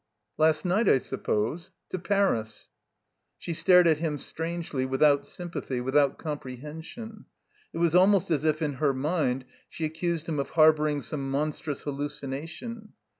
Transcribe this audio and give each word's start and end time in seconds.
"Last 0.39 0.65
night, 0.65 0.89
I 0.89 0.97
suppose— 0.97 1.69
^to 1.93 2.03
Paris." 2.03 2.69
She 3.37 3.53
stared 3.53 3.85
at 3.87 3.99
him 3.99 4.17
strangely, 4.17 4.83
without 4.83 5.27
sympathy, 5.27 5.79
without 5.79 6.17
comprehension. 6.17 7.25
It 7.71 7.77
was 7.77 7.93
almost 7.93 8.31
as 8.31 8.43
if 8.43 8.63
in 8.63 8.73
her 8.81 8.95
mind 8.95 9.45
she 9.69 9.85
accused 9.85 10.27
him 10.27 10.39
of 10.39 10.49
harboring 10.57 11.03
some 11.03 11.29
monstrous 11.29 11.83
hallucination. 11.83 12.93